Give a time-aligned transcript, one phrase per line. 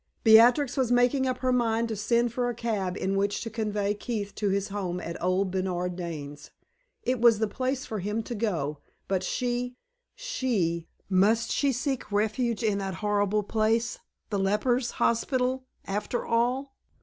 [0.23, 3.93] Beatrix was making up her mind to send for a cab in which to convey
[3.93, 6.49] Keith to his home at old Bernard Dane's.
[7.03, 9.75] It was the place for him to go, but she
[10.15, 13.99] she must she seek refuge in that horrible place,
[14.31, 16.73] the lepers' hospital, after all?